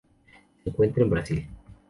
[0.63, 1.47] Se encuentra en Brasil